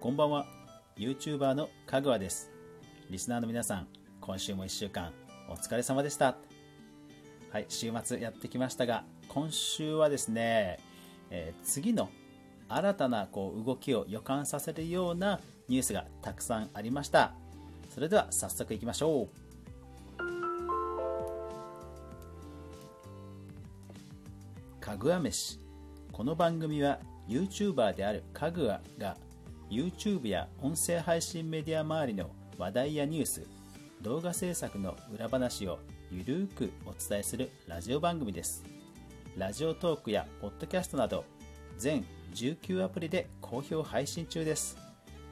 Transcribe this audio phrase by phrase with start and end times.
[0.00, 0.46] こんばんは。
[0.96, 2.50] YouTuber のかぐわです。
[3.10, 3.86] リスナーの皆さん
[4.22, 5.12] 今週も1週間
[5.46, 6.38] お疲れ様でした。
[7.52, 10.78] はい週末やってきましたが今週はですね、
[11.28, 12.08] えー、次の
[12.70, 15.38] 新たなこう動きを予感させるような
[15.68, 17.34] ニュースがたくさんありました。
[17.90, 19.28] それでは早速いきましょう。
[24.80, 25.60] かぐわ飯。
[26.10, 29.18] この番組は YouTuber であるかぐわが
[29.70, 33.46] YouTube や音声配信メディア周りの話題やニュース
[34.02, 35.78] 動画制作の裏話を
[36.10, 38.64] ゆるーくお伝えするラジオ番組です。
[39.36, 41.24] ラジオトークやポッドキャストなど
[41.78, 44.76] 全19アプリで好評配信中です。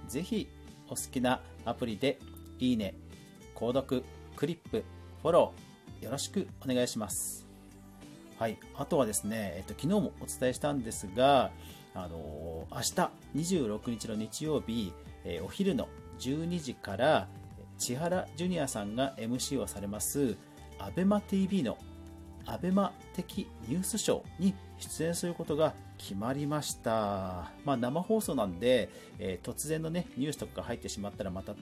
[0.07, 0.47] ぜひ
[0.87, 2.21] お好きなアプリで
[2.61, 2.95] いいね
[3.57, 4.05] 購読
[4.37, 4.85] クリップ
[5.21, 7.45] フォローよろしくお願いします。
[8.39, 11.51] はいあとはですね、えっと、昨日もお伝えしたんですが
[11.95, 14.93] あの明日26日の日曜日、
[15.25, 17.29] えー、お昼の12時から
[17.79, 20.37] 千原ジュニアさんが MC をされます
[20.79, 21.79] ABEMATV の
[22.47, 31.55] ABEMA 的ニュースショーに出演することが決まりました、まあ、生放送なんで、えー、突然の、ね、ニュースとかが入ってしまったらまた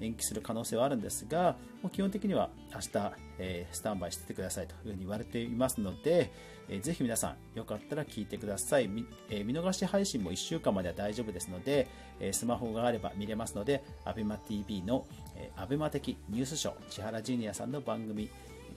[0.00, 6.30] 延期する可能性はあるんですが、もう基本的には明日、えー、スタンバイしててくださいというふうに言われていますので、
[6.68, 8.88] えー、ぜひ皆さんよかったら聞いてください。
[8.88, 11.88] 見,、えー、見逃し配信も1週間までは大丈夫ですので、
[12.20, 18.28] えスマホがあれば見れますので、ABEMATV の、えー、ABEMA 的ニュースショー、千原ジュニアさんの番組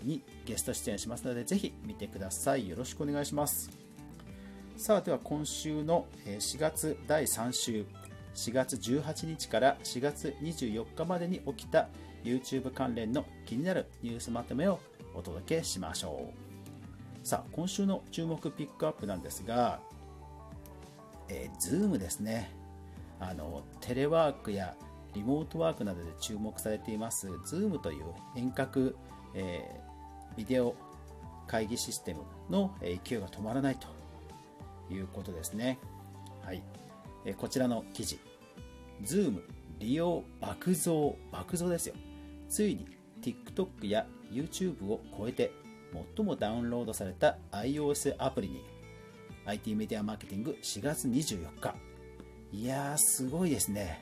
[0.04, 2.70] にゲスト出演しますので、ぜひ見てください。
[2.70, 3.70] よろしくお願いします。
[4.78, 7.86] さあ、では今週の4月第3週、
[8.36, 11.90] 4月18日から4月24日までに起きた
[12.24, 14.80] YouTube 関連の気になるニュースまとめを
[15.14, 16.32] お届けしましょ
[17.24, 19.80] うさあ今週の注目ピックアップなんですが、
[21.30, 22.52] えー、Zoom ですね
[23.20, 24.76] あのテレワークや
[25.14, 28.06] リモートワークなどで注目されています Zoom という
[28.36, 28.96] 遠隔、
[29.36, 30.76] えー、ビデオ
[31.48, 33.88] 会議システムの勢いが止まらないと
[34.94, 35.80] いうことですね。
[36.46, 36.64] はい。
[37.26, 38.20] えこちらの記事。
[39.04, 39.42] Zoom
[39.80, 41.96] 利用爆増爆増ですよ。
[42.50, 42.88] ついに
[43.22, 45.52] TikTok や YouTube を超えて
[46.16, 48.64] 最もダウンロードされた iOS アプリに
[49.46, 51.76] IT メディアマーケティング4月24日。
[52.54, 54.02] いやーすごいですね。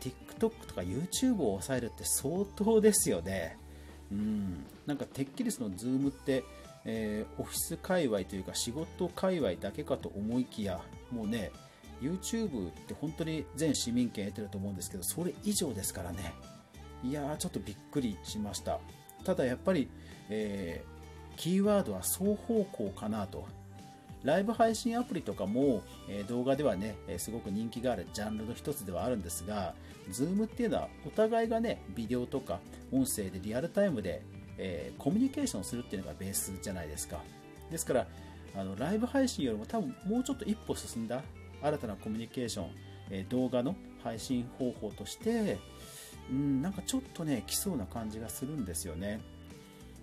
[0.00, 3.58] TikTok とか YouTube を抑えるって相当ですよね。
[4.10, 4.64] うん。
[4.86, 6.44] なんかてっきりその Zoom って、
[6.84, 10.80] えー、オフィス界隈というか仕事界隈だけかと思いきや
[11.12, 11.52] もうね
[12.02, 16.34] YouTube って本当に全市民権得てると思うんですけどそれ以上ですからね。
[17.04, 18.78] いやーちょっとびっくりしました。
[19.24, 19.88] ただやっぱり、
[20.28, 23.46] えー、キーワードは双方向かなと。
[24.22, 29.74] ライブ配信アプリとかも、えー、動画ではね、えー、すごく人気があるジャンルの一つではあるんですが
[30.10, 32.60] Zoom っていうのはお互いがねビデオとか
[32.92, 34.22] 音声でリアルタイムで、
[34.58, 37.20] えコミュニケーションするっていうのがベースじゃないですか。
[37.70, 38.06] ですから
[38.54, 41.22] あのライブ配信よりも多分もうちょっと一歩進んだ
[41.62, 42.70] 新たなコミュニケーション、
[43.10, 45.58] え動画の配信方法として、
[46.30, 49.20] うん、なんかちょっとね、来そうな感じがするんですよね。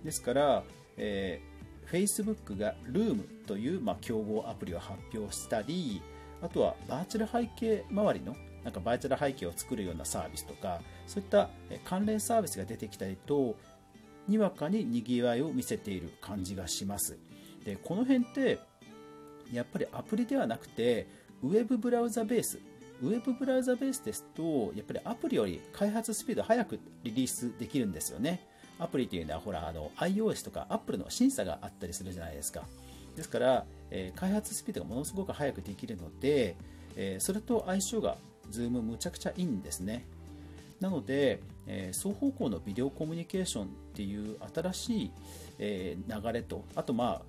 [0.04, 0.64] ですから、
[0.98, 6.02] えー、Facebook が Room という、まあ、競合アプリを発表したり、
[6.42, 11.50] あとはバーチャル背景周りのなんかバーチャル背景を作るようなサービスとか、そういった
[11.86, 13.56] 関連サービスが出てきたりと、
[14.28, 17.18] にわかに賑わいを見せている感じがします。
[17.66, 18.60] で、この辺って、
[19.52, 21.08] やっぱりアプリではなくて、
[21.44, 22.60] ウェブブラウザベース、
[23.02, 28.46] ウェブブラウザベースですと、やっぱりアプリより開発スピード早くリリースできるんですよね。
[28.78, 32.64] アプリというのは、ほら、あの、iOS とか Apple の審査があったりするじゃないですか。
[33.16, 36.56] ですから、えー、開発スピードがものすごく早くできるので、
[36.96, 38.18] えー、それと相性が
[38.52, 40.06] Zoom むちゃくちゃいいんですね。
[40.82, 45.12] なので、えー、双方向のビデオコミュニケーションっていう新しい、
[45.60, 47.22] え流れと、あとま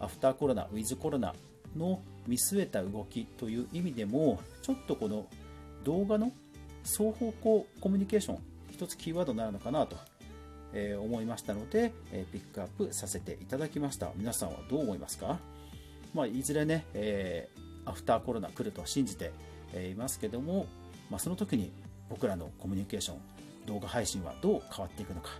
[0.00, 1.34] あ、アフターコロナ、ウィズコロナ
[1.76, 5.26] の見据えた動きという意味でもちょっとこの
[5.84, 6.30] 動画の
[6.84, 8.38] 双方向コミュニケーション
[8.70, 9.96] 一つキーワードになるのかなと、
[11.02, 11.92] 思いましたので、
[12.30, 15.38] ピックアップさせていただきました皆さんはどう思いますか、
[16.14, 19.32] まあ、いずれね、えー、アフターコロナ来ると信じて
[19.90, 20.66] いますけども、
[21.10, 21.72] まあ、その時に
[22.08, 23.16] 僕らのコミュニケーション
[23.66, 25.30] 動画配信はどう変わっていくのか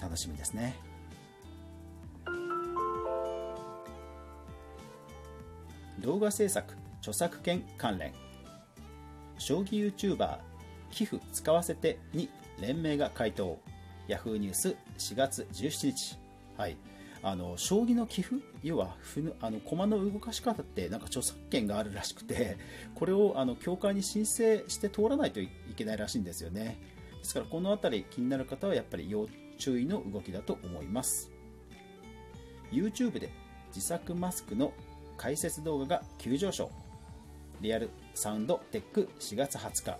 [0.00, 0.93] 楽しみですね。
[6.00, 8.12] 動画制作著作権関連。
[9.38, 10.38] 将棋 YouTuber
[10.90, 12.28] 寄付使わせてに
[12.60, 13.58] 連盟が回答。
[14.08, 16.18] Yahoo ニュース4月17日。
[16.56, 16.76] はい。
[17.26, 22.58] あの将棋の棋譜要はふあの駒の動かし方ってなんか著作権があるらしくて
[22.94, 26.78] これをあの協会に申請して通らないといけないらしいんですよね。
[27.18, 29.26] ですからこの辺り気になる方はやっぱり要
[29.56, 31.30] 注意の動きだと思います。
[32.70, 33.30] YouTube で
[33.68, 34.74] 自作マスクの
[35.16, 36.70] 解説動画が急上昇。
[37.60, 39.98] リアルサウンドテック4月20日、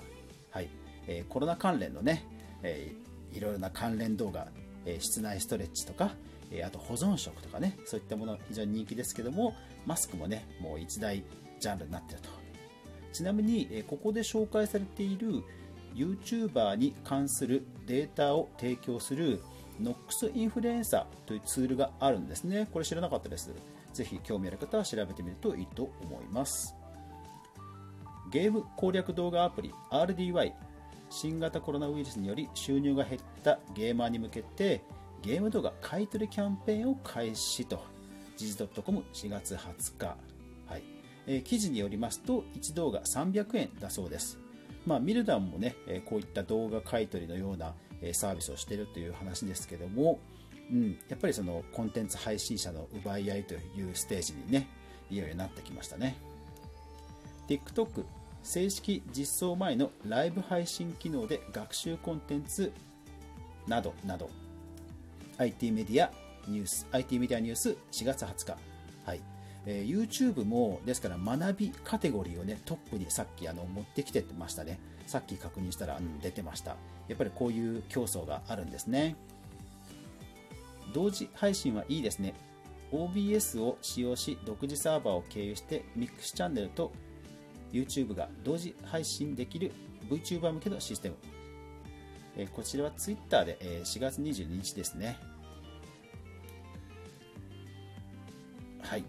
[0.51, 0.69] はい。
[1.07, 2.25] えー、コロナ関連のね、
[2.63, 4.49] えー、いろいろな関連動画、
[4.87, 6.15] えー、室内ストレッチとか、
[6.51, 7.77] えー、あと保存食とかね。
[7.85, 9.55] そういったもの非常に人気ですけども
[9.87, 11.23] マスクもねもう一大
[11.61, 12.29] ジャンルになっていると。
[13.13, 15.43] ちなみに、えー、ここで紹介されている
[15.95, 19.41] YouTuber に関するデータを提供する
[19.81, 22.69] NOX インフルエンサーというツールがあるんですね。
[22.73, 23.51] これ知らなかったです。
[23.95, 26.75] ぜひ興味ある方は調べてみるといいと思います。
[28.31, 30.53] ゲーム攻略動画アプリ RDY
[31.09, 34.83] 新型コロナウイルスにより収入が減ったゲーマーに向けて
[35.23, 37.83] ゲーム動画買い取りキャンペーンを開始と。
[38.37, 40.07] 時事 .com4 月20日、
[40.67, 40.83] はい。
[41.27, 44.39] えー、記事によりますと1動画300円だそうです。
[44.87, 47.75] まあ、ミルダンもね、えこういった動画買い取りのような
[48.13, 50.19] サービスをしているという話ですけども、
[50.73, 54.69] うん、やっぱりそのコンテンツ配信者の奪い合いというステージにね、
[55.11, 56.17] いよいよなってきましたね。
[57.49, 58.05] TikTok
[58.43, 62.73] 正式実装前のライブ配信機能で学習コンテンツ
[63.67, 64.31] などなど。
[65.39, 66.13] IT メディア
[66.47, 68.57] ニュース IT メディアニュース4月20日、
[69.05, 69.21] はい。
[69.67, 74.79] えー、YouTube もですから学びカテゴリーをねトップにさっきあの持ってきてましたね。
[75.07, 76.77] さっき確認したら、うん、出てました。
[77.09, 79.17] やっぱりこういう競争があるんですね。
[80.93, 82.35] 同時配信はいいですね
[82.93, 86.93] OBS を使用し独自サーバーを経由してミックスチャンネルと
[87.73, 89.73] YouTube が同時配信できる
[90.09, 91.17] VTuber 向けのシステム。
[92.37, 95.19] えこちらは Twitter で、え4月22日ですね。
[98.81, 99.05] はい。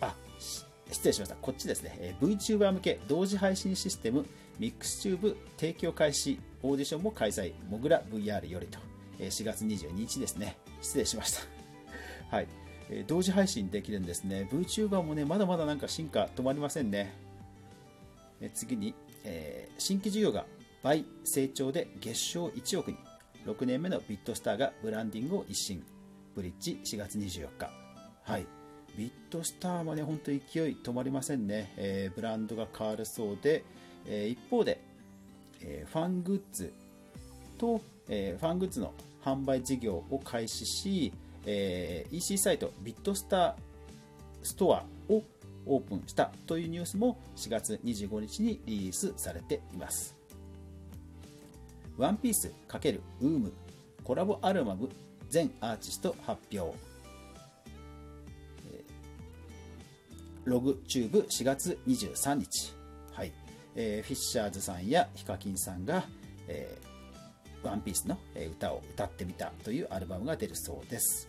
[0.00, 1.36] あ、失礼しました。
[1.36, 1.96] こっちですね。
[2.00, 4.26] え VTuber 向け同時配信システム
[4.60, 8.78] MixTube 提供開始、オーディションも開催、モグラ VR よりと、
[9.18, 10.56] 4月22日ですね。
[10.80, 11.40] 失礼しました。
[12.36, 12.48] はい。
[13.06, 14.48] 同時配信できるんですね。
[14.50, 17.12] VTuber もね、まだまだなんか進化止まりませんね。
[18.54, 18.94] 次に、
[19.24, 20.46] えー、新規事業が
[20.82, 22.96] 倍成長で月賞1億に
[23.46, 25.82] 6年目のビットスターがブランディングを一新
[26.34, 27.70] ブリッジ4月24日
[28.22, 28.46] はい
[28.96, 30.40] ビットスターもね本当勢い
[30.82, 33.64] 止まりませんね、えー、ブランドが変わるそうで、
[34.06, 34.80] えー、一方で、
[35.62, 36.72] えー、ファングッズ
[37.58, 38.92] と、えファングッズの
[39.24, 41.12] 販売事業を開始し、
[41.46, 43.54] えー EC サイトビットスター
[44.42, 45.22] ストアを
[45.66, 50.16] オープンしたというニュースも4月25日にリリースされています。
[51.96, 53.52] ワンピース×ウーム
[54.04, 54.88] コラボアルバム
[55.28, 56.88] 全アーティスト発表。
[60.48, 62.74] ログチューブ4月23日。
[63.12, 63.32] はい。
[63.76, 66.04] えー、フィッシャーズさんやヒカキンさんが、
[66.48, 66.86] えー、
[67.62, 68.18] ワンピースの
[68.52, 71.28] 歌を歌ってみたというアルバムが出るそうです。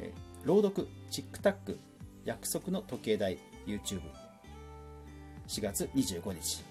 [0.00, 0.12] え、
[0.44, 1.78] 朗読、チックタック、
[2.24, 6.62] 約束の時計台 YouTube4 月25日、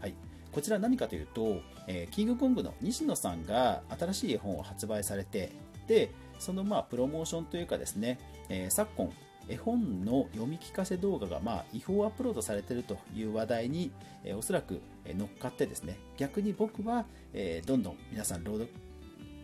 [0.00, 0.14] はい、
[0.52, 5.52] こちら何かというと、えー、キングコングの西野さんが新しい絵本を発売されて
[5.86, 8.18] でそのまあプロモーションというかですね、
[8.48, 9.12] えー、昨今
[9.48, 13.90] 絵本の読み聞かせ動画がまあ違法アップロードされているという話題に、
[14.24, 15.98] え、おそらく乗っかってですね。
[16.16, 18.70] 逆に僕は、え、どんどん皆さん朗読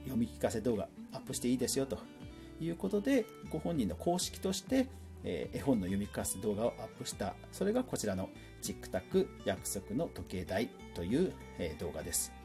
[0.05, 1.99] 読み聞かせ動画アップしていいですよと
[2.61, 4.87] いうことでご本人の公式として
[5.25, 7.35] え絵本の読み聞かせ動画をアップした。
[7.53, 8.31] それがこちらの
[8.63, 12.36] チックタック約束の時計台という、え動画です。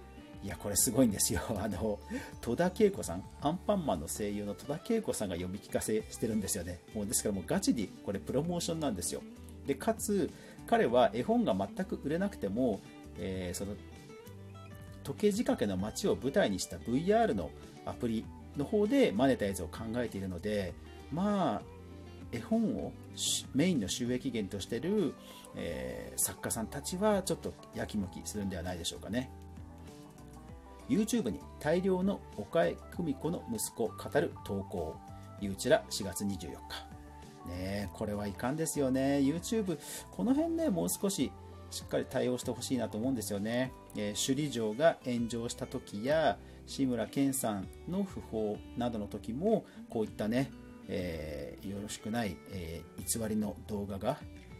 [0.43, 1.41] いやこれすごいんですよ。
[1.61, 1.99] あの
[2.41, 6.79] 戸田恵子さんアンパンマンの声優の戸田恵子さんが読み聞かせしてるんですよね。
[6.95, 9.21] もうですからもうガチにこれプロモーションなんですよ。
[9.67, 10.31] でかつ
[10.65, 12.81] 彼は絵本が全く売れなくても、
[13.17, 13.75] えー、その
[15.03, 17.51] 時計仕掛けの街を舞台にした VR の
[17.85, 18.25] アプリ
[18.57, 20.73] の方でマネタイズを考えているので
[21.11, 21.61] まあ
[22.31, 22.93] 絵本を
[23.53, 25.13] メインの収益源としてる、
[25.55, 29.29] えー、作家さんたちはちょっとやきもきするんではないでしょうかね。
[30.91, 34.95] YouTube に大量の岡江久美子の息子を語る投稿。
[35.39, 39.19] ゆうちら4月24日ねこれはいかんですよね。
[39.19, 39.79] YouTube
[40.11, 41.31] この辺ねもう少し
[41.71, 50.51] しっかり対応してほしいなと思うんですよね、えー、首里城が炎上した時や志村けんさんの訃報などの時もこういったね
[50.93, 54.17] えー、よろしくない、えー、偽りの動画が、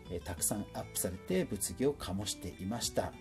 [0.10, 3.12] え、たくさんアップされて物議を醸していました。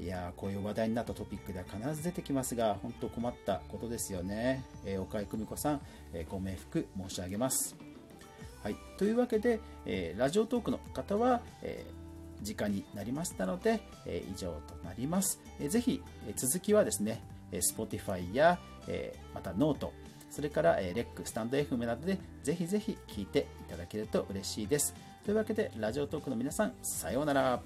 [0.00, 5.80] いやこういう話題になったトピックでは必ず出てきますが本当困ったことですよね、えー、岡井久美子さん、
[6.14, 7.76] えー、ご冥福申し上げます
[8.62, 15.40] はい、というわけで、えー、ラジオトークの方は、えー、時間になりましたので、え、以上となります。
[15.58, 19.94] えー、ぜひ、え、続きはですね、え Spotify や、えー、またノート、
[20.30, 24.94] それから、えー、レック、スタンド FM などでぜひぜひ聞いていただけると嬉しいです。
[25.24, 27.62] というわけで、ラジオトークの皆さん、さようなら。